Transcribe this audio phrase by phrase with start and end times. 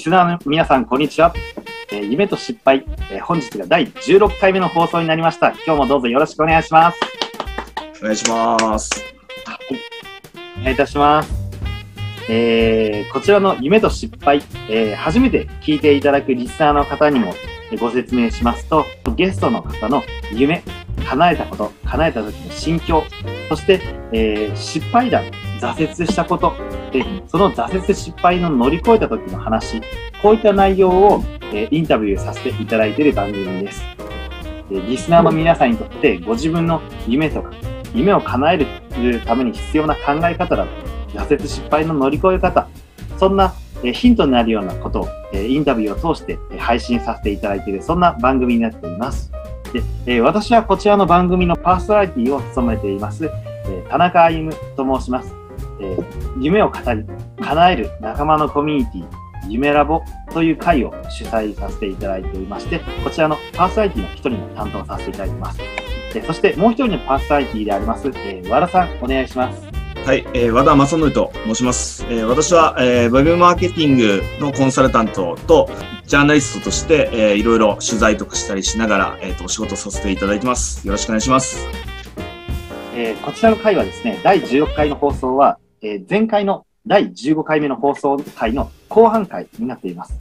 [0.00, 1.34] リスナーの皆さん、こんにちは。
[1.92, 5.48] えー夢と失敗、えー本日が第16回目の放送になりました。
[5.66, 6.98] 今日もどうぞよろしくお願いします。
[8.00, 9.04] お願いします。
[10.58, 11.30] お願いいたします。
[12.30, 17.34] えーこちらの夢と失敗、えー初めて聞いていただくリスナーの方にも
[17.70, 18.86] えーご説明しますと、
[19.16, 20.62] ゲストの方の夢、
[21.06, 23.04] 叶えたこと、叶えた時の心境、
[23.50, 23.82] そして、
[24.14, 25.24] えー失敗談、
[25.60, 26.54] 挫折したこと、
[26.92, 29.80] で、その挫折失敗の乗り越えた時の話、
[30.22, 33.82] こういった内容を、えインタビューさせていただいている番組です。
[34.70, 37.50] えリスナーの皆さんにとってご自分の夢とか、
[37.94, 38.66] 夢を叶える
[39.26, 42.68] ために必要な考え方だと挫折失敗の乗り越え方、
[43.18, 49.32] そんなヒントになるようなことを、インタビューを通して配信させていただいている、そんな番組になっています。
[50.04, 53.30] で私はこちらの番組のパーソナリティを務めています、
[53.88, 55.39] 田中歩と申します。
[55.80, 57.04] えー夢を語り、
[57.42, 59.04] 叶える仲間のコミュニティ、
[59.48, 65.58] 夢ラボという会を主催させていただいておりまして、こちらのパーソナリティの一人も担当させていただいています。
[66.14, 69.62] でそしてもう一人のパーソナリティであります、えー和田さん、お願いします。
[70.06, 72.06] はい、えー和田正則と申します。
[72.08, 75.68] えー私は、えーウェブマーケティングのコンサルタントと、
[76.06, 80.86] ジャーナリストとして、えーいろいろ取材とかしたりしながら、えーと、お仕事させていただいてます。
[80.86, 81.66] よろしくお願いします。
[82.94, 90.14] えーこちらの回はですね、第16回の放送は、えー前回の第15回目の放送回の後半回になっています。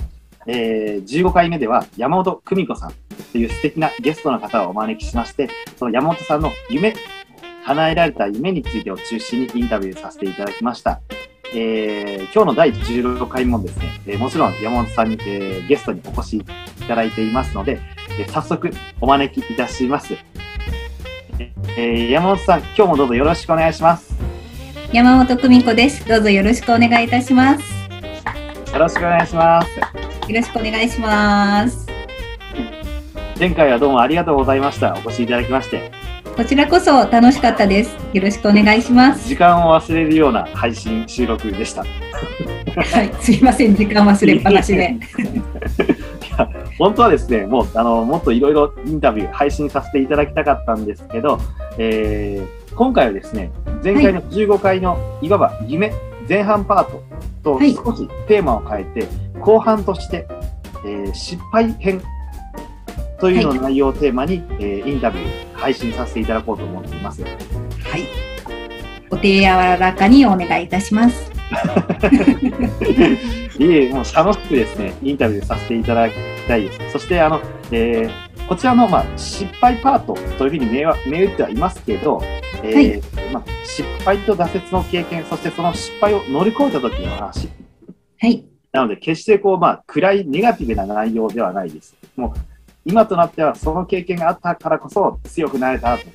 [0.48, 2.94] えー15回目では山本久美子さん
[3.32, 6.96] という素敵なゲストの方をお招きしまして、その山本さんの夢、
[7.66, 11.02] 叶えられた夢についてを中心にインタビューさせていただきました。
[11.54, 16.44] えー今日の第16回もですね、えーもちろん山本さんに、えーゲストにお越しい
[16.88, 17.80] ただいていますので、
[18.20, 18.72] えー早速
[19.02, 20.14] お招きいたします。
[21.78, 24.19] えー山本さん、今日もどうぞよろしくお願いします。
[24.92, 26.04] 山本久美子です。
[26.08, 27.64] どうぞよろしくお願いいたします。
[28.74, 29.78] よろしくお願いします。
[29.78, 29.86] よ
[30.30, 31.86] ろしくお願いします。
[33.38, 34.96] 前回はどうもありがとうございました。
[34.96, 35.92] お越しいただきまして、
[36.36, 37.96] こちらこそ楽しかったです。
[38.14, 39.28] よろしくお願いします。
[39.28, 41.84] 時間を忘れるような配信収録でした。
[41.84, 41.88] い
[42.74, 44.98] はい、すいません、時間忘れっぱなしで。
[46.36, 46.50] や
[46.80, 51.40] 本当はですね、もうあのもっといろいろインタビュー配信させていただきたかったんですけど、
[51.78, 53.52] えー今回はですね、
[53.84, 55.94] 前回の15回のいわば夢
[56.28, 57.04] 前半パート
[57.44, 59.08] とはい少しテーマを変えて、
[59.40, 60.28] 後半として、
[60.86, 62.02] えー失敗編
[63.20, 67.24] というの内容をテーマに、えーインタビュー配信させていただこうと思っています。
[67.24, 67.34] はい。
[69.10, 71.32] お手柔らかにお願いいたします。
[73.58, 76.14] いえ、もう楽しくですね、インタビューさせていただき
[76.48, 76.80] たいです。
[76.92, 77.42] そして、あの、
[77.72, 82.20] えーこちらの、まあ、失敗パートというふうに銘打ってはいますけど、
[82.64, 87.48] えーまあ、失敗と挫折の経験、そしてその失敗を乗り越えた時の話。
[88.20, 88.44] はい。
[88.72, 91.96] なので、決してこう、まあ、暗いネガティブな内容ではないです。
[92.16, 92.40] もう、
[92.86, 96.12] 今となってはその経験があったからこそ強くなれたとか、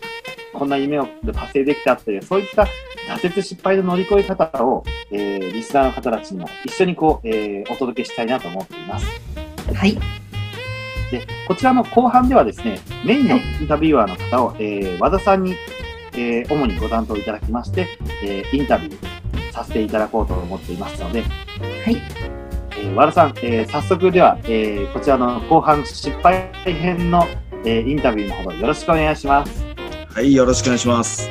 [0.55, 2.67] こんな夢を達成できたという、そういった
[3.15, 9.07] 挫折失敗の乗り越え方を、えーリスナーの方たちにも一緒にこう、えーお届けしたいなと思っています。
[9.73, 10.24] はい。
[11.19, 15.55] で、こちらの後半ではですね、メインのインタビュアーの方を、えー和田さんに、
[16.15, 17.89] えー主にご担当いただきまして、
[18.23, 21.27] えーインタビューさせていただこうと思っていますので、は
[21.91, 22.03] い。
[22.73, 27.27] えー和田さん、えー早速では、えーこちらの後半失敗編の、
[27.65, 29.65] えーインタビューのほどよろしくお願いします。
[30.09, 31.31] はい、よろしくお願いします。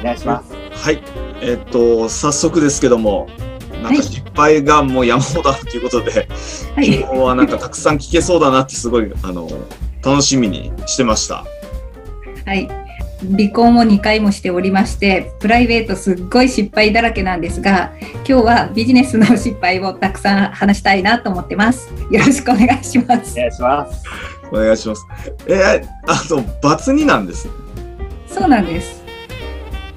[0.00, 0.52] お願いします。
[0.84, 1.02] はい、
[1.40, 3.28] えっと、早速ですけども、
[3.84, 6.26] なんはいか失敗がもう山ほどあるということで、
[6.74, 7.00] はい。
[7.00, 9.48] 今日はなんかたくさん聞けそうだなってすごい、あの、
[10.02, 11.44] 楽しみにしてました。
[12.46, 12.68] はい。
[13.36, 17.92] 離婚を2回もしておりまして、プライベートすっごい失敗だらけなんですが、
[18.26, 21.92] 今日はビジネスの失敗をたくさん話したいなと思ってます。
[22.10, 23.40] よろしくお願いしますお。
[23.40, 24.04] 願いします。
[24.50, 25.06] お願いします。
[25.46, 27.52] えー、あと、バツ2なんですね。
[28.28, 29.03] そうなんです。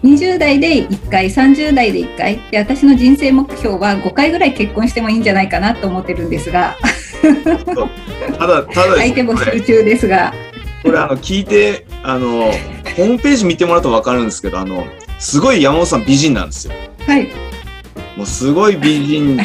[0.03, 2.39] 20代で1回、30代で1回。
[2.51, 6.75] で私の人生目標は5回ぐらい結婚してもいいんじゃないかなと思ってるんですが。
[8.38, 10.33] ただ、ただ相手募集中ですが。
[10.83, 12.51] これあの聞いてあの
[12.95, 14.85] ホームページ見てもらうと分かるんですけどあの
[15.19, 16.73] すごい山本さん美人なんですよ。
[17.05, 17.27] はい。
[18.15, 19.43] もうすごい美人で。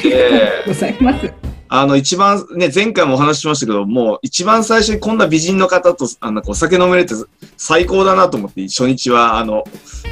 [0.66, 1.41] ございます。
[1.74, 7.14] あの一番ね前回もお話ししましたけどもう一番最初にこんな美人の方とあのお酒飲めるって
[7.56, 9.64] 最高だなと思って初日はあの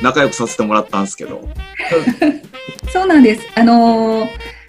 [0.03, 1.47] 仲良くさせてもらったんですけど
[2.91, 3.47] そうなんです。
[3.55, 4.60] あのー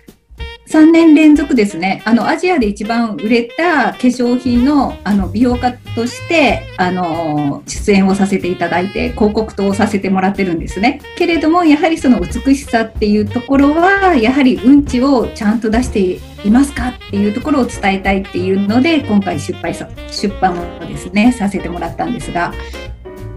[0.71, 2.01] 3年連続ですね。
[2.05, 11.01] あの、アジアで一番売れた化粧品の、あの、美容家として、あの、出演をさせていただいて、広告塔をさせてもらってるんですね。
[11.17, 15.99] けれども、やはりその美しさっていうところは、やはりうんちをちゃんと出して
[16.47, 16.89] いますか？
[16.89, 22.53] っていうところを伝えたいっていうので、今回出版さ、出版をですね、させてもらったんですが。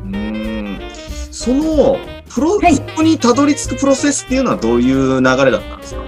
[0.04, 0.78] うん。
[1.32, 1.98] その、
[2.32, 6.00] プロ、はい、そこにたどり着くプロセスっていうのはどういう流れだったんですか？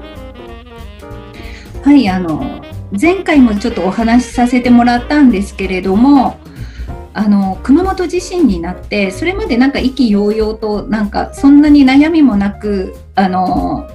[1.87, 2.65] はい、あの
[3.00, 6.37] 前回もちょっとお話しさせてもらったんですけれども、
[7.15, 13.88] あの熊本地震になってそれまでなんか意気揚々となんかそんなに悩みもなくあの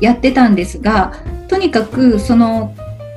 [0.00, 1.12] やってたんですが
[1.48, 2.74] とにかくその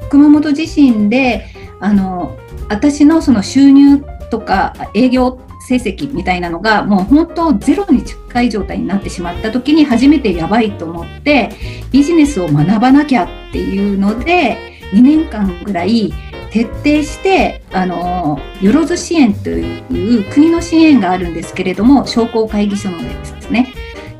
[0.09, 1.45] 熊本地震で
[1.79, 2.37] あの
[2.67, 11.51] 私のその収入とか営業成績みたいなのがもう本当ゼロに近い状態になってしまった時に初めてやばいと思って
[11.91, 14.57] ビジネスを学ばなきゃっていうので
[14.93, 16.11] 2年間ぐらい
[16.49, 23.71] 徹底してあのよろず支援という国の支援があるんですけれども商工会議所のやつですね。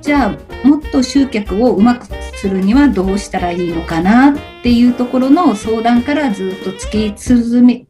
[0.01, 0.27] じゃ
[0.63, 2.05] あもっと集客をうまく
[2.35, 7.85] するにはどうしたらいいのかなっていうところの相談からずっと突き進め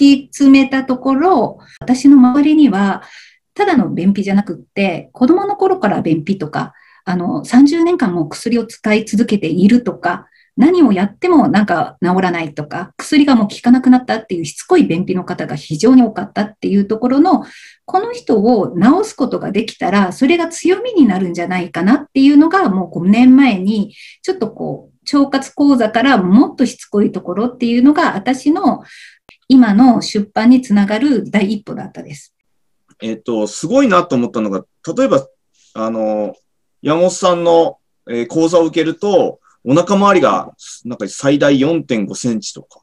[0.00, 3.02] き詰めたところ、私の周りには、
[3.54, 6.72] ただの便秘じゃなくって、子供の頃から便秘とか、
[7.04, 10.26] あの、30年間も薬を使い続けているとか、
[10.56, 17.44] 何をやってもなんか治らないとか、薬がもう効かなくなったっていうしつこい便秘の方が非常に多かったっていうところの、
[17.86, 28.82] この人を治すことができたら、それが強みになるんじゃないかなっていうのが、もう5年前に、ちょっとこう、腸活講座からもっとしつこいところっていうのが、私の
[29.50, 32.32] 今の出版につながる第一歩だったです。
[33.02, 34.64] えっ、と、すごいなと思ったのが、
[34.96, 35.26] 例えば、
[35.74, 36.36] あの、
[36.82, 40.54] 山本さんの、えー、講座を受けると、お腹周りが、
[40.84, 42.80] なんか最大4.5センチとか。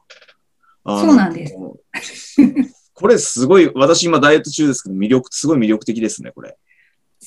[0.84, 1.56] そうなんです。
[2.92, 6.58] これすごい、私今ダイエット中ですけど、魅力、すごい魅力的ですね、これ。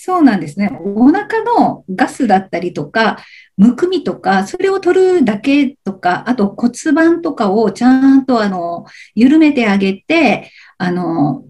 [0.04, 0.72] そうなんですね。
[0.84, 3.20] お腹のガスだったりとか、
[3.56, 11.44] むくみとか、それを取るだけとか、あと骨盤とかをちゃんとあの、緩めてあげて、あの、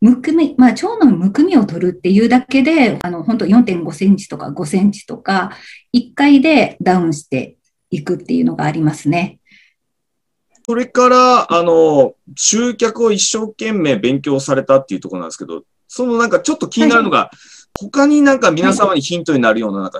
[0.00, 5.52] むくみ、まあ、腸のむくみを取るっていうだけで、あの、本当4.5センチとか5センチとか、
[5.94, 7.58] 1回でダウンして
[7.90, 9.40] いくっていうのがありますね。
[10.64, 17.36] それから、あの、集客を一生懸命勉強されたっていうところなんですけど、そのなんかちょっと気になるのが、はい、
[17.80, 19.98] 他になんか皆様にヒントになるようななんか、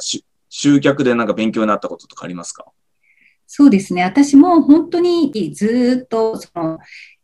[0.49, 2.67] 集客でなんか勉強になったこととかありますか？
[3.47, 4.05] そうですね。
[4.05, 6.79] 私も本当にずっとその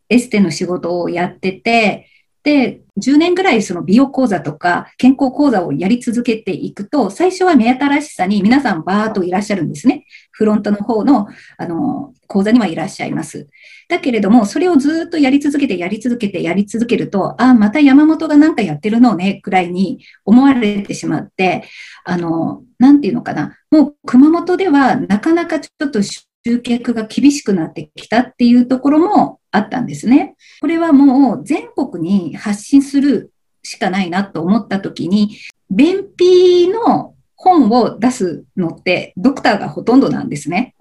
[0.09, 2.07] エステの仕事をやってて、
[2.43, 10.05] で、10年ぐらいその美容講座とか健康講座をやり続けていくと、最初は目新しさに皆さんバーっといらっしゃるんですね。
[10.31, 11.27] フロントの方の、
[11.57, 13.47] あの、講座にはいらっしゃいます。
[13.89, 21.63] だけれども、それをずっとやり続けて、やり続けて、やり続けると、あ、また山本がなんかやってるのね、くらいに思われてしまって、
[22.03, 23.57] あの、なんていうのかな。
[23.69, 26.01] もう熊本ではなかなかちょっと
[26.45, 30.35] 集客が厳しくなってきたっていうところもあったんですね。
[30.59, 33.31] これはもう全国に発信する
[33.63, 35.37] しかないなと思った時に、
[35.69, 40.73] 便秘の本を出すのってドクターがほとんどなんですね。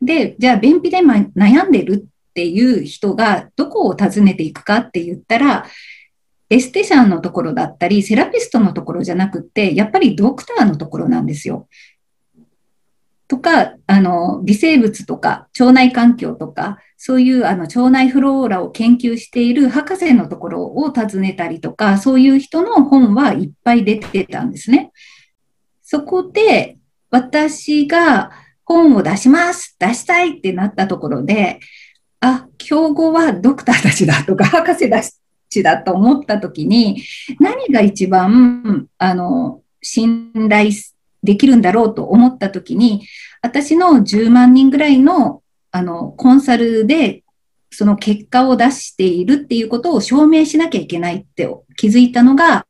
[0.00, 5.66] で、じゃあ便秘で悩んでるっていう人がどこを訪ねていくかって言ったら、
[6.48, 11.68] エステシャンのところだったり、セラピストのところじゃなくって、やっぱりドクターのところなんですよ。
[13.30, 24.90] とか、あの、微生物とか、腸内環境とか、そういうあの腸内フローラを研究している博士のところを訪ねたりとか、そういう人の本はいっぱい出てたんですね。
[25.80, 28.32] そこで、私が
[28.64, 31.60] 本を出します、出したいってなったところで、
[32.18, 35.00] あ、競合はドクターたちだとか、博士た
[35.48, 37.00] ちだと思ったときに、
[37.38, 40.72] 何が一番、あの、信頼
[41.22, 43.06] できるんだろうと思ったときに、
[43.42, 47.22] 私の10万人ぐらいの、あの、コンサルで、
[47.70, 52.66] その結果を出しているっていうことを証明しなきゃいけないって気づいたのが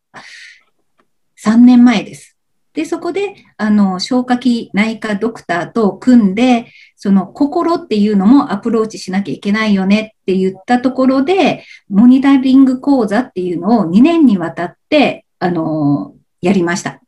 [1.43, 2.37] 3年前です。
[2.73, 6.67] で、そこで、あの、消化器内科ドクターと組んで、
[6.97, 17.01] その心っていうのもアプローチしなきゃいけないよねって言ったところで、モニタリング講座っていうのを2年にわたって、あの、やりました。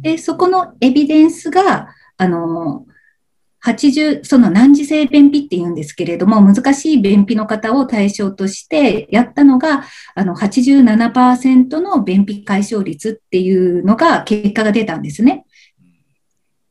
[0.00, 2.86] で、そこのエビデンスが、あの、
[3.64, 15.44] 80、その難治性便秘って言うんですけれども、難しい便秘の方を対象としてやったのが、あの87%の便秘解消率っていうのが結果が出たんですね。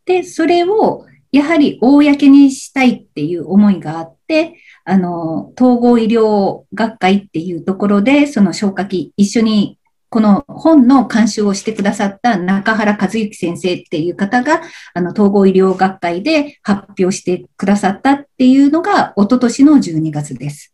[0.05, 9.78] で、それをやはり公にしたいっていう思いがあって、あの、統合医療学会っていうところで、その消化器、一緒に
[10.09, 14.61] この本の監修をしてくださった中原和幸先生っていう方が、
[14.95, 20.73] あの、統合医療学会で発表してくださったっていうのが、一昨年の12月です。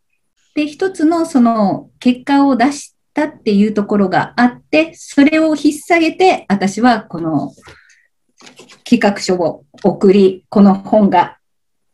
[0.54, 7.52] で、一つのその結果を出したっていうところがあって、それを引っ提げて、私はこの
[8.88, 11.36] 企画書を送り、この本が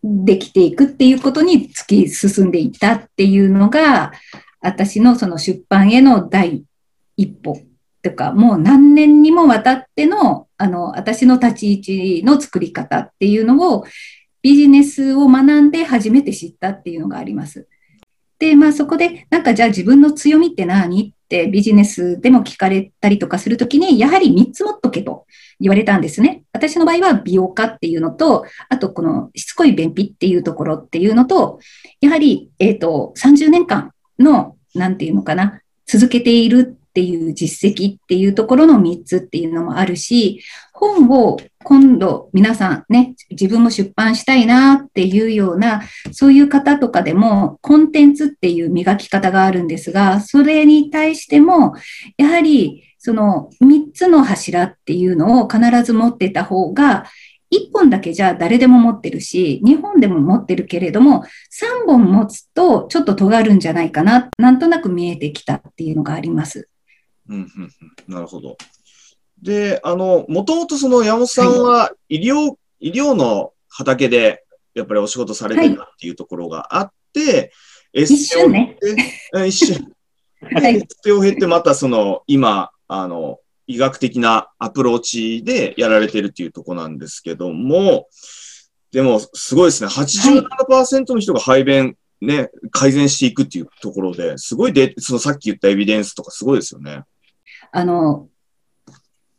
[0.05, 4.13] できていくっていうことに突き進んでいったっていうのが、
[4.61, 6.63] 私のその出版への第
[7.17, 7.61] 一歩
[8.03, 11.79] とか、もう何年にもわたっての、あの、私の立ち位
[12.21, 13.85] 置の作り方っていうのを、
[14.43, 17.69] ビジネスを学んで初めて知ったっていうのがあります。
[18.41, 25.27] で、まあそこで、なんかじゃあ自分の強みって何ってビジネスでも聞かれたりとかするときに、やはり3つ持っとけと
[25.61, 26.43] 言われたんですね。
[26.53, 31.61] 私の場合は美容家っていうのと、あとこのしつこい便秘っていうところっていうのと、
[32.01, 40.43] やはり、えっ、ー、と、30年間の、なんていうのかな、続けているっていう実績っていうところの3つっていうのもあるし、
[40.75, 51.75] 本を今度皆さんね、自分も出版したいなっていうような、そういう方とかでもコンテンツっていう磨き方があるんですが、それに対しても、
[52.19, 57.07] やはりその3つの柱っていうのを必ず持ってた方が、
[57.53, 66.69] 1本だけじゃ誰でも持ってるし、2本でも持ってるけれども、3本持つとちょっと尖るんじゃないかな、なんとなく見えてきたっていうのがあります。
[67.29, 67.71] うんうん
[68.09, 68.57] うん、なるほど。
[69.41, 77.53] で、あの、もともとその山本さんは医療、はい、医療の畑でやっぱりお仕事されてたっていうところがあって、
[77.95, 78.79] はい、一瞬ね。
[79.47, 79.93] 一瞬。
[80.41, 88.09] はい、エステを経てまたその今、あの、医学的なアプローチでやられてるっていうとこなんですけども、
[88.91, 89.89] でもすごいですね。
[89.89, 97.03] 87%の人が排便ね、改善していくっていうところで、すごいで、そのさっき言ったエビデンスとかすごいですよね。
[97.73, 98.29] あの、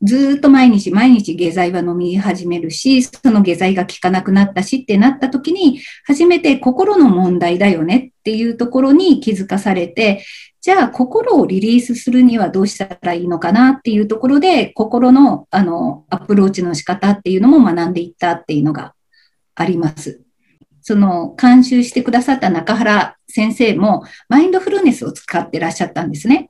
[0.01, 10.25] ずっと毎日毎日下剤は飲み始めるし、その下剤が効かなくなったしってなった時に、初めて心の問題だよねっていうところに気づかされて、
[10.59, 18.93] じゃあ心をリリースするにはどうしたらいいのかなっていうところで、心のあのアプローチの仕方っていうのも学んでいったっていうのが
[19.55, 20.21] あります。
[20.81, 26.49] その監修してくださった中原先生もマインドフルネスを使ってらっしゃったんですね。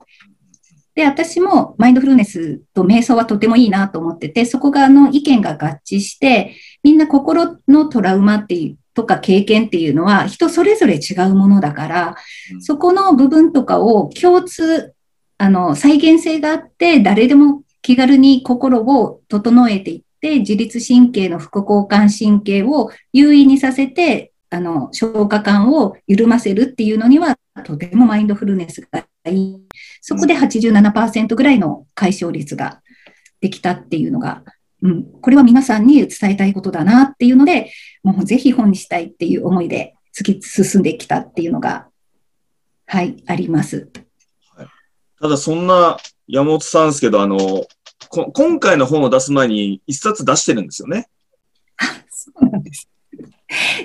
[0.94, 12.16] で、私もマインドフルネスと瞑想はとてもいいなと思ってて、そこがあの意見が合致して、みんな心のトラウマっていうとか経験っていうのは人それぞれ違うものだから、
[12.60, 14.94] そこの部分とかを共通、
[15.36, 29.56] あの、再現性があって、誰でも気軽に心を整えていって、自律神経の副交感神経を優位にさせて、あの、消化管を緩ませるっていうのには、とてもマインドフルネスがいい。
[30.00, 32.82] そこで87%ぐらいの解消率が
[33.40, 34.42] できたっていうのが、
[34.82, 41.88] うん、これは皆さんに伝えたいことだなっていうので、もうぜひ本にしたいっていう思いで突き進んできたっていうのが、
[42.86, 43.90] はい、あります。
[44.54, 44.66] はい、
[45.20, 47.38] ただ、そんな山本さんですけど、あの、
[48.10, 51.08] 今回の本を出す前に一冊出してるんですよね。
[52.08, 52.88] そうなんです。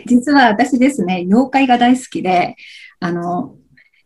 [0.05, 2.55] 実は私ですね、妖怪が大好きで、
[2.99, 3.55] あの、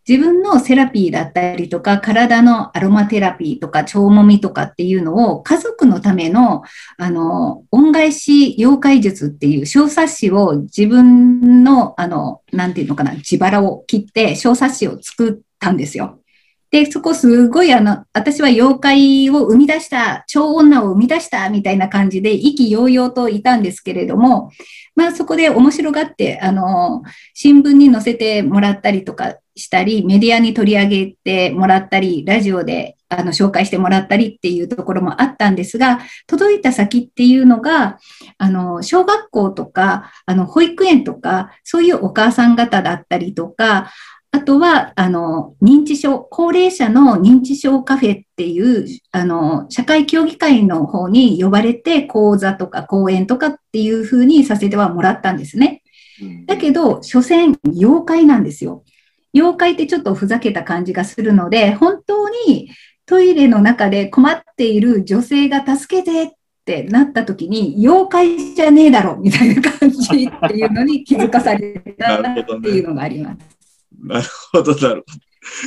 [0.07, 6.63] 自分のセラピーだったりとか、体のアロマテラピーとか、腸もみとかっていうのを、家族のための、
[6.98, 16.19] あの、恩返し妖怪術っていう小冊子を自分の、あの、なんていうのかな、自腹を切って小冊子を作ったんですよ。
[16.74, 24.51] で、そこすごいあの、私は妖怪を生み出した、超女を生み出したみたいな感じで意気揚々といたんですけれども、
[24.95, 27.03] まあそこで面白がって、あの、
[27.36, 38.00] 新聞に載せてもらったりとかしたり、メディアに取り上げてもらったり、ラジオであの紹介してもらったりっていうところもあったんですが、届いた先っていうのが、
[38.38, 43.91] あの、小学校とか、あの、保育園とか、そういうお母さん方だったりとか、
[44.31, 55.83] あとは、あの、認知症、高齢者の認知症カフェっていう、あの、社会協議会の方に呼ばれて、講座とか講演とかっていうふうにさせてはもらったんですね。
[56.48, 58.83] だけど、所詮、妖怪なんですよ。
[59.34, 62.70] 妖怪ってちょっとふざけた感じがするので、本当に
[63.06, 66.30] トイレの中で困っている女性が助けてっ
[66.66, 72.24] てなった時に、妖怪じゃねえだろみたいな感じっていうのに気づかされたっ
[72.62, 73.38] ていうのがあります。
[74.00, 75.04] なるほど、なるほど。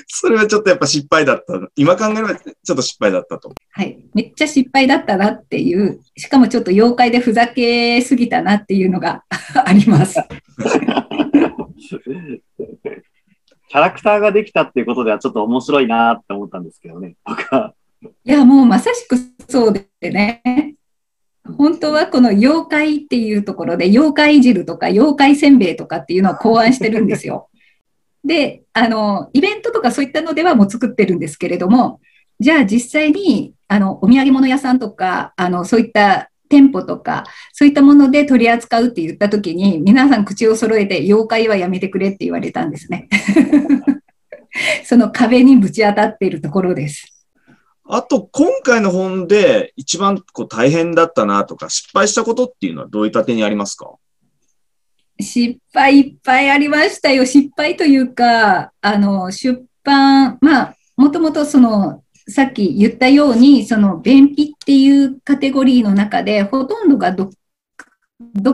[0.07, 1.55] それはちょっとやっぱ失敗だった。
[1.77, 3.53] 今考えればちょっと失敗だったと。
[3.73, 3.99] はい。
[4.15, 9.25] めっちゃ失敗だったなっていう、しかもちょっと妖怪でふざけすぎたなっていうのが
[9.65, 10.19] あります。
[13.77, 17.75] キャラクターができたっていうことではちょっと面白いなって思ったんですけどね、僕は。
[18.03, 19.19] いや、もうまさしく
[19.51, 20.77] そうでね。
[21.59, 27.51] 本当はこの妖怪っていうところで、妖怪汁とか妖怪せんべいとかっていうのを考案してるんですよ。
[28.25, 32.01] で、あの、イベントとかそういったのではもう作ってるんですけれども、
[32.41, 43.09] じゃあ実際に、あの、お土産物屋さんとか、あの、そういった店舗とか、そういったもので取り扱うって言ったときに、皆さん口を揃えて、妖怪はやめてくれって言われたんですね。
[44.85, 47.13] その壁にぶち当たっているところです。
[47.89, 53.95] あと、今回の本で一番こう大変だったなとか、失敗したことっていうのはどういった点にありますか？
[55.21, 57.25] 失敗いっぱいありましたよ。
[57.25, 67.29] 失敗というか、あの、出版、まあ、もともとその、さっき言ったように、その、便秘っていうカテゴリーの中で、ほとんどがド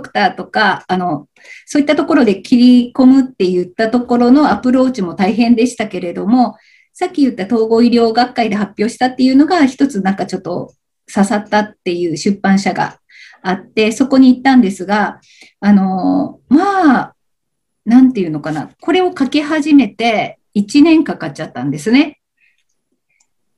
[0.01, 1.29] クターとか、あの、
[1.65, 6.57] そういったところで切り込むって言ったところのアプローチも大変でしたけれども、
[6.93, 10.75] さっき言った統合医療学会で発表したっていうのが、一つなんかちょっと
[11.13, 12.99] 刺さったっていう出版社が
[13.43, 15.21] あって、そこに行ったんですが、
[15.61, 17.17] あの、まあ、
[17.85, 18.71] なんていうのかな。
[18.81, 22.22] これを書き始めて1年かかっちゃったんですね。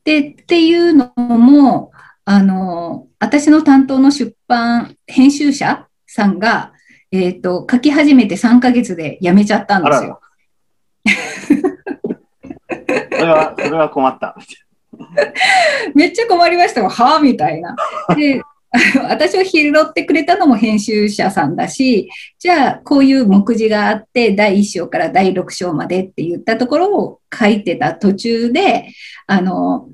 [0.04, 1.92] で、っていうのも、
[2.24, 6.72] あの、私の担当の出版編集者さんが、
[7.10, 10.20] えっ、と、書き始めて3ヶ月で辞めちゃったんですよ。
[13.12, 14.36] それは、それは困った。
[15.94, 16.88] めっちゃ困りましたよ。
[16.88, 17.74] はあみたいな。
[18.16, 18.42] で、
[19.08, 28.88] 私を拾ってくれたのも編集者さんだし、じゃあこういう目次があって、第1章から第6章までって言ったところを書いてた途中で、
[29.28, 29.88] あの、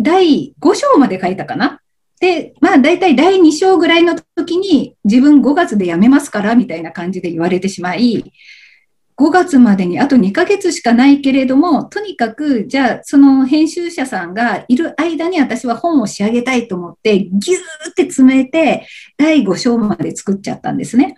[0.00, 1.80] 第5章まで書いたかな？
[2.20, 8.32] で、まあ大体第2章ぐらいの時に自分5月で辞めますからみたいな感じで言われてしまい、
[9.22, 18.84] 5月までにあと2ヶ月しかないけれども、とにかく、じゃあ、その編集者さんがいる間に私は本を仕上げたいと思って、ぎゅーって詰めて、
[19.16, 21.14] 第5章まで作っちゃったんですね。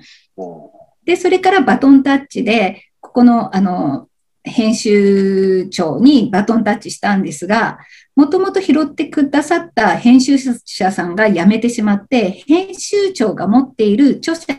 [1.06, 4.08] で、それからバトンタッチで、ここの、あの、
[4.42, 7.78] 編集長にバトンタッチしたんですが、
[8.14, 14.54] もともと拾ってくださった編集者さんが辞めてしまって、編集長が持っている著者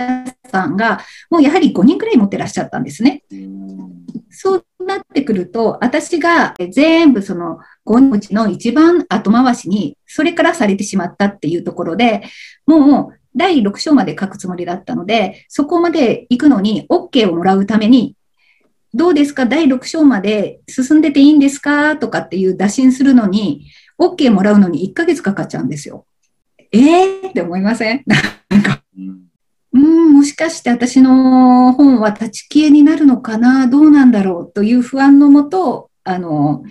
[0.56, 3.24] さんが、もうやはり5人くらい持ってらっしゃったんですね。
[4.30, 12.24] そうなってくると、私が全部その5人のうちの一番後回しに、それからされてしまったっていうところで、
[12.66, 18.16] もう第6章まで書くつもりだったので、そこまで行くのに OK をもらうために、
[18.94, 19.46] どうですか？
[19.46, 21.98] 第6章まで進んでていいんですか？
[21.98, 23.68] とかっていう打診するのに、
[24.00, 26.06] OK もらうのに1ヶ月かかっちゃうんですよ。
[26.72, 28.04] えーって思いません？
[28.08, 28.16] な
[28.58, 28.82] んか、
[29.76, 33.68] うん、もしかして私の本は立ち消えになるのかな？
[33.68, 34.54] どうなんだろう？
[34.54, 36.64] という不安のもと、あの、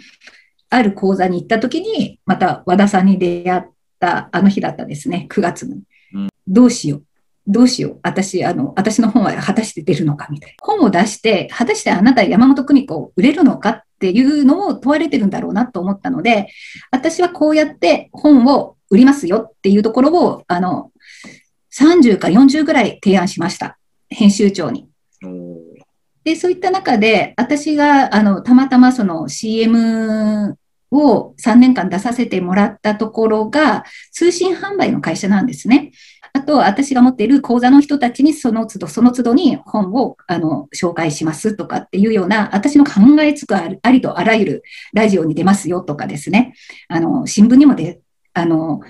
[0.71, 3.63] ある講座に行った時に、また和田さんに出会っ
[4.01, 5.77] たあの日だったですね、9月の。
[6.15, 7.03] うんどうしよう？
[7.47, 8.01] どうしよう？
[8.03, 10.57] 私、あの、私の本は果たして出るのかみたいな。
[10.63, 16.49] 本を出して、果たしてあなた山本邦子を売れるのかっていうのを問われてるんだろうなと思ったので、
[16.91, 20.91] 私はこうやって本を売りますよっていうところを、あの、
[21.79, 23.79] 30か40ぐらい提案しました。
[24.09, 24.89] 編集長に。
[26.25, 30.57] で、そういった中で、私が、あの、たまたまその CM
[30.91, 35.93] を3年間出させてもらったところが、通信販売の会社なんですね。
[36.33, 46.55] あと、私が持っている講座の人たちにその都度、その都度に本を、あの、紹介しますとかっていうような、私の考えつくあありとあらゆるラジオに出ますよとかですね。
[46.89, 48.01] あの、新聞にもで、
[48.33, 48.81] あの、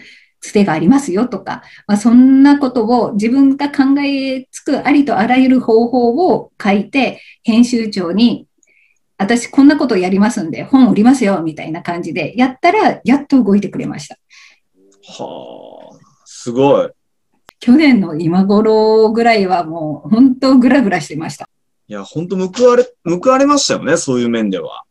[0.44, 8.46] つてがありますよとか、まあ、そんなことを自分が考えつくありとあらゆる方法を書いて、編集長に、
[9.16, 14.18] 私こんなことやりますんで、本売りますよ、みたいな感じでやったら、やっと動いてくれました。
[15.06, 16.90] はあ、すごい。
[17.58, 21.48] 去年の今頃ぐらいはもう、本当グラグラしてました。
[21.88, 24.84] いや、本当報われ、報われましたよね、そういう面では。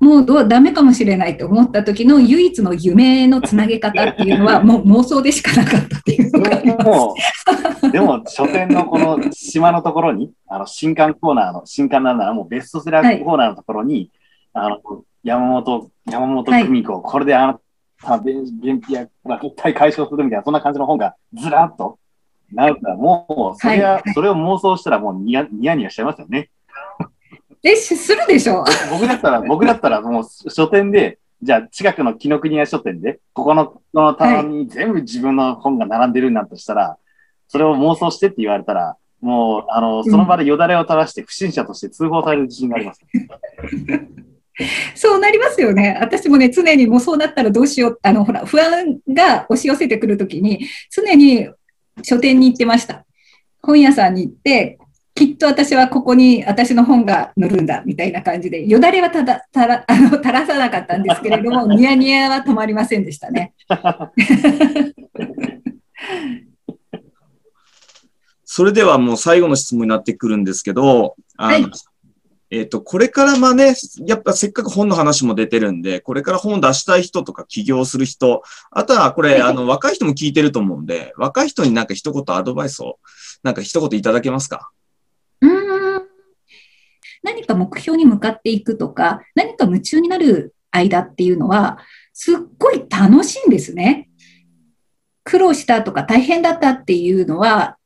[0.00, 6.86] もうどうダメかもしれないと思った時の唯一の夢のつなげ方っていうのは、もう妄想でしかなかったっていうのがあります。
[6.86, 7.14] も
[7.82, 14.10] う、でも書店のこの島のところに、 あの、新刊コーナーの、新刊なんならもうベストセラーコーナーのところに、
[14.54, 14.80] あの、
[15.22, 17.60] 山本、山本久美子、これであな
[18.02, 21.98] た、便便秘や、まあ、絶対解消するみたいな、そんな感じの本がずらっと、
[22.50, 26.48] なるから、もう、それは、はいそれを妄想したらもうニヤニヤニヤしちゃいますよね。
[27.62, 28.64] え、しするでしょ？
[28.90, 36.96] 僕だったら、 僕だったらもう書店で、じゃあ近くの紀ノ国屋書店で、ここのこの棚に全部自分の本が並んでるんだとしたら、
[37.48, 43.00] それを妄想してって言われたら、もう、あの、その場でよだれを垂らして不審者として通報される自信があります。
[44.94, 45.98] そうなりますよね。
[46.00, 47.98] 私もね、常にもうそうなったらどうしよう。
[48.02, 51.48] あの、ほら、不安が押し寄せてくるときに、常に
[52.02, 53.04] 書店に行ってました。
[53.62, 54.78] 本屋さんに行って、
[55.20, 63.52] きっと私はここに私の本が載るんだ、みたいな感じで、よだれはただ、たら、 あの、垂らさなかったんですけれども、 ニヤニヤは止まりませんでしたね。
[68.46, 71.70] それではもう最後の質問になってくるんですけど、あのはい。
[72.48, 73.74] えっ、と、これからまあね、
[74.06, 82.98] やっぱせっかく本の話も出てるんで、これから本出したい人とか起業する人、あとはこれ、あの、若い人も聞いてると思うんで、若い人になんか一言アドバイスを、
[83.42, 84.70] なんか一言いただけますか？
[87.22, 91.78] 何か目標に向かっていくとか、何か夢中になる間っていうのは、
[92.12, 94.08] すっごい楽しいんですね。
[95.24, 97.76] 苦労したとか大変だったっていうのは、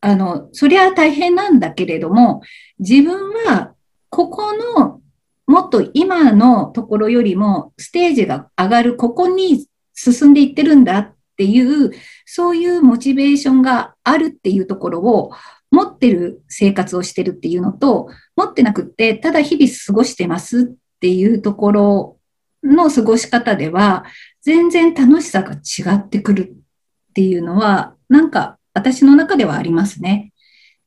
[0.00, 2.42] あの、そりゃ大変なんだけれども、
[2.78, 3.74] 自分は
[4.10, 5.00] ここの
[5.46, 11.90] もっと今のところよりもステージが上がる、ここに進んでいってるんだっていう、
[12.24, 15.32] そういうモチベーションがあるっていうところを
[15.74, 22.18] 持ってる生活をしてるっていうのと、持ってなくって、ただ日々過ごしてますっていうところ
[22.62, 24.04] の過ごし方では、
[24.42, 26.42] 全然楽しさが違ってくる
[27.10, 30.32] っていうのは、なんか私の中ではありますね。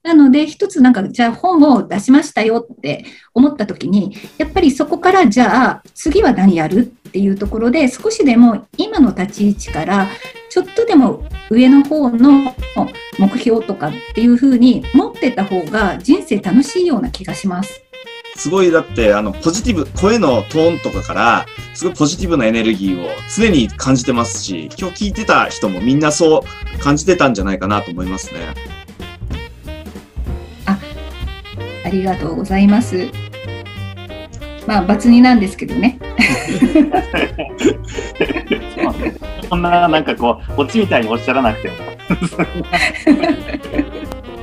[0.08, 10.08] なので、一つなんか、じゃあ本を出しましたよって思った時に、やっぱりそこから、じゃあ次は何やるっていうところで、少しでも今の立ち位置から、
[10.50, 12.56] ちょっとでも上の方の
[13.20, 17.84] 目標とかっていう風に持ってた方が人生楽しいような気がします。
[18.38, 28.77] すごい、だって、あの、ポジティブ、声のトーンとかから、すごいポジティブなエネルギーを常に感じてますし、今日聞いてた人もみんなそう感じてたんじゃないかなと思いますね。
[31.88, 33.08] ありがとうございます。
[34.68, 35.98] まあ、バツ2なんですけどね。
[39.48, 41.76] そんな、なんかこう、オチみたいにおっしゃらなくても。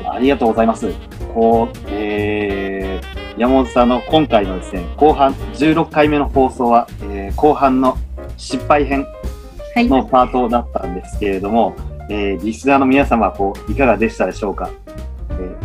[0.11, 0.91] ありがとうございます。
[1.35, 7.99] こう、えー、山本さんの今回のですね、後半、16回目の放送は、えー後半の
[8.39, 9.07] 失敗編
[9.75, 9.89] はい。
[9.89, 11.75] のパートだったんですけれども、
[12.09, 14.84] えーリスナーの皆様、こう、いかがでしたでしょうか、えー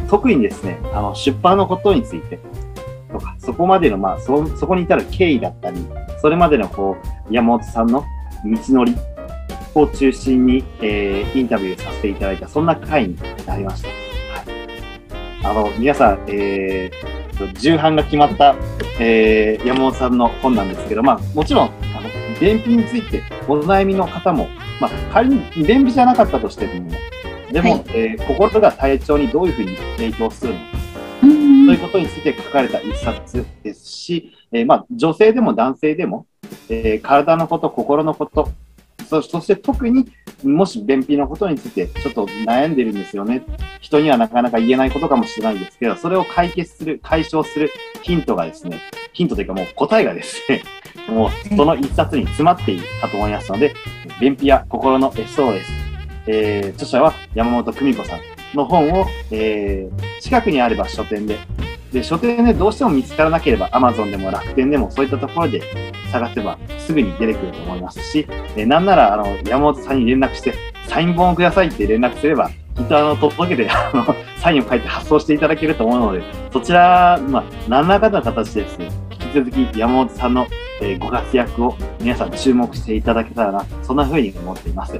[0.09, 2.39] 特にですね、あの、出版のことについて、
[3.11, 5.85] とか、そこまでの、まあ、そ、そこに至る経緯だったり、
[6.21, 6.97] それまでの、こ
[7.29, 8.03] う、山本さんの
[8.43, 8.95] 道のり
[9.75, 13.87] を中心に、えーインタビューさせていただいた、そんな回になりました。
[13.89, 13.97] はい。
[15.45, 18.55] あの、皆さん、えー、重版が決まった、
[18.99, 21.69] えー山本さんの本なんですけど、まあ、もちろん、あ
[22.01, 24.47] の、便秘についてお悩みの方も、
[24.81, 26.89] まあ、仮に便秘じゃなかったとしても、
[27.51, 27.83] でも、はい。
[27.89, 30.65] えー心が体調にどういうふうに影響するのか、
[31.23, 31.65] うんうん。
[31.65, 36.25] そういうことについて書かれた一冊ですし、えーまあ、女性でも男性でも、
[36.69, 38.49] えー体のこと、心のこと、
[39.09, 40.11] そそして特に
[40.43, 43.43] もし便秘のことについてちょっと悩んでるんですよね。
[43.81, 47.71] 人にはなかなか言えないことかもしれないんですけど、それを解決する、解消する
[48.03, 48.79] ヒントがですね、
[49.13, 50.63] ヒントというかもう答えがですね、
[51.09, 53.73] もうその一冊に詰まっているかと思いますので、
[54.21, 55.88] 便秘や心の SOS、
[56.31, 58.19] えー著者は山本久美子さん
[58.55, 61.37] の本を、えー近くにあれば書店で、
[61.91, 65.63] で、書店でどうしても見つからなければ Amazon でも楽天でもそういったところで
[66.11, 70.53] 探せばすぐに出てくると思いますし、えなんならあの山本さんに連絡して
[70.87, 80.47] サイン本をくださいって連絡すれば、きっとあの届けてあの サインを書いて発送していただけると思うので、そちら、まあ、何らかの形でですね、引き続き山本さんの、
[80.81, 84.99] えご活躍を皆さん注目していただけたらな、そんな風に思っています。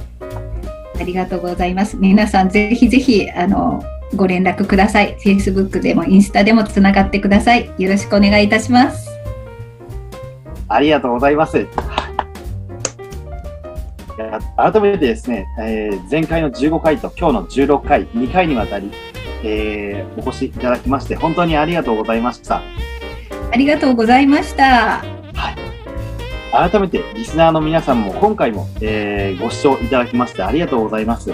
[0.99, 1.97] ありがとうございます。
[1.97, 3.81] 皆さん、ぜひぜひ、あの、
[4.15, 5.15] ご連絡ください。
[5.23, 7.71] Facebook でもインスタでもつながってください。
[7.77, 9.09] よろしくお願いいたします。
[10.67, 11.67] ありがとうございます。
[14.57, 18.91] 改めてですね、えー前回の15回と今日の16回、2回にわたり、
[19.43, 22.61] えーお越しいただきまして、本当にありがとうございました。
[23.51, 25.18] ありがとうございました。
[26.51, 31.31] 改めて、リスナーの皆さんも今回も、えーご視聴いただきましてありがとうございます。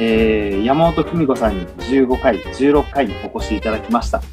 [0.00, 4.18] えー山本久美子さんに15回、16回にお越しいただきました。
[4.18, 4.24] ま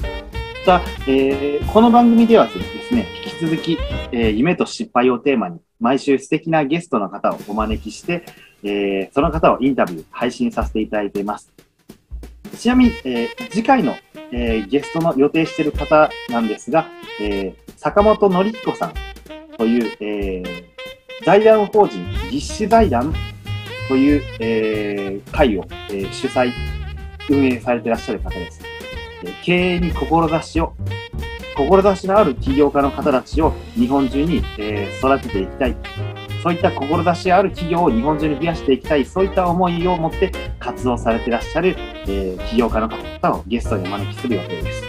[0.80, 2.52] た、えーこの番組ではで
[2.88, 3.08] すね、
[3.42, 3.78] 引き続き、
[4.12, 8.24] えー夢と失敗をテーマに、毎週素敵なゲストの方をお招きして、
[8.64, 11.52] えーその方をインタビュー、配信させていただいています。
[12.58, 13.96] ちなみに、えー次回の
[14.32, 16.88] えーゲストの予定している方なんですが、
[17.22, 18.94] えー坂本典彦さん
[19.62, 20.72] という、えー
[21.24, 23.14] 財団法人実施財団
[23.88, 26.52] という、えー会を、えー主催、
[27.30, 28.60] 運営されてらっしゃる方です。
[29.24, 30.74] え経営に志を、
[31.56, 35.76] 志のある起業家の方たちを日本中に、えー育てていきたい。
[36.42, 41.76] そういった志ある企業を日本中に増やしていきたい、そういった思いを持って活動されてらっしゃる、
[42.08, 44.84] えー起業家の方をゲストにお招きする予定です。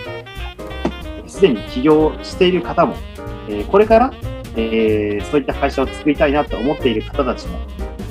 [1.26, 2.96] すでに起業している方も、
[3.50, 4.14] えーこれから、
[4.56, 7.58] えーそういった会社を作りたいなと思っている方たちも、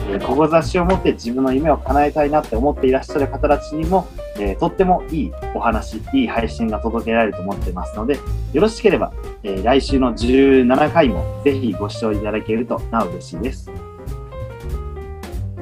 [0.10, 4.08] えー志を持って自分の夢を叶えたいなって思っていらっしゃる方たちにも、
[4.39, 8.19] えーとってもいいお話、いい配信が届けられると思ってますので、
[8.54, 13.71] よろしければ、えー来週の17回もぜひご視聴いただけるとなお嬉しいです。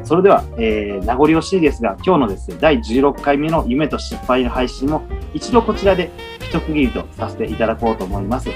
[0.04, 8.50] それでは、えー名残惜しいですが、今日のですね、第16回目の夢と失敗の配信も一度こちらで一区切りとさせていただこうと思います。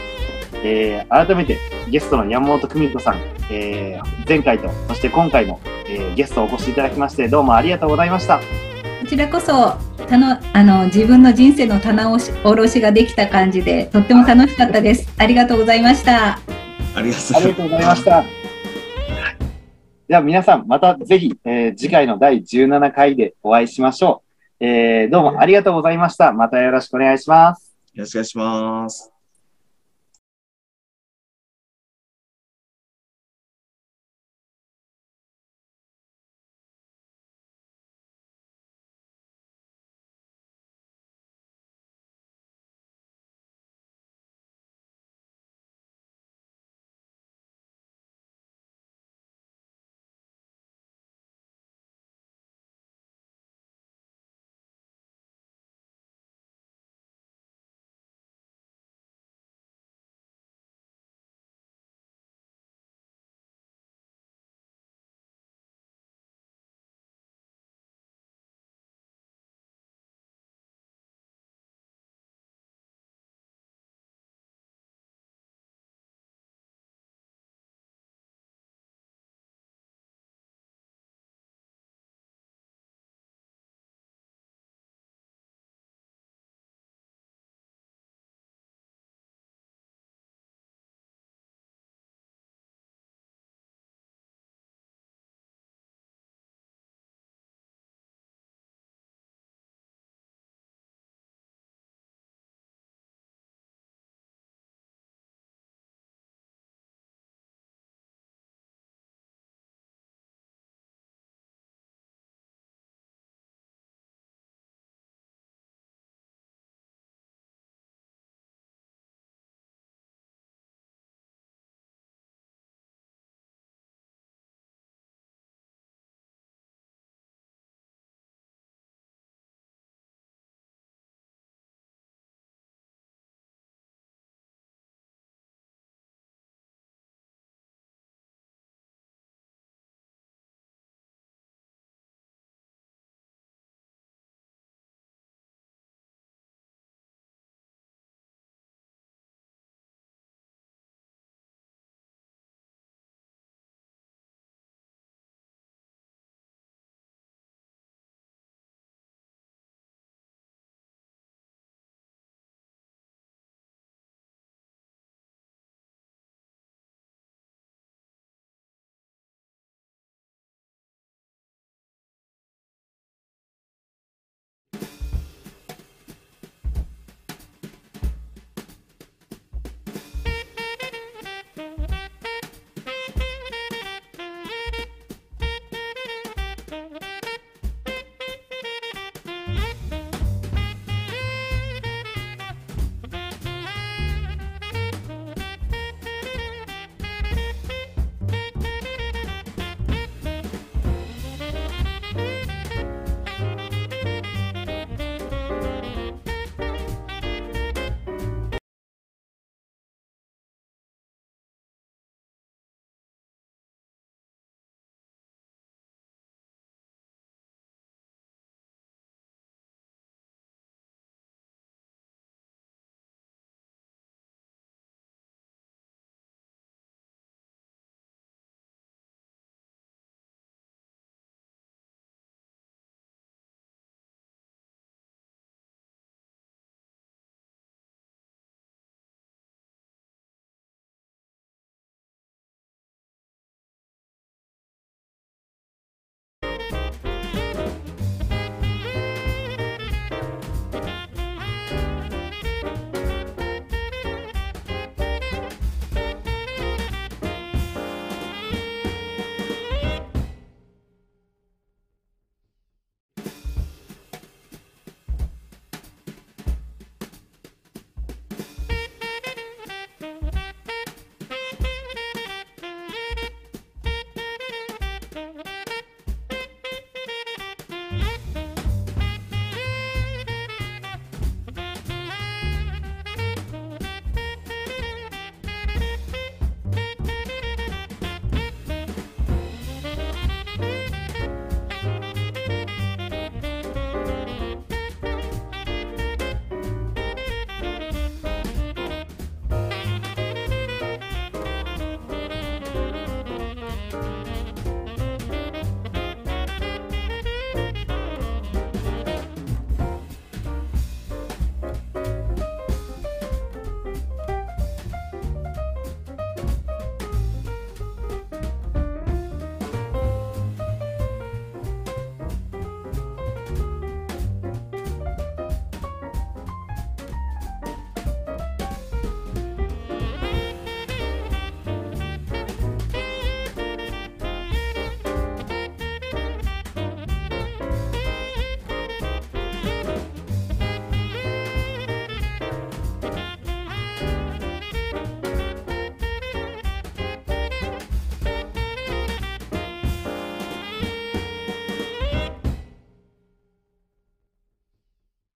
[0.64, 1.58] えー改めて
[1.90, 3.18] ゲストの山本久美子さん、
[3.52, 8.40] えー前回と、そして今回も、えーゲストをお越しいただきまして、どうもありがとうございました。
[8.40, 9.74] こちらこそ
[10.08, 15.08] たのあの自分の人生の棚押し下ろしができた感じでとっても楽しかったです。
[15.18, 16.40] ありがとうございました。
[16.96, 18.24] ありがとうありがとうございました。
[20.08, 24.24] では皆さん、またぜひ、えー次回の第17回でお会いしましょ
[24.60, 24.66] う。
[24.66, 26.32] えーどうもありがとうございました。
[26.34, 27.76] またよろしくお願いします。
[27.94, 29.13] よろしくお願いします。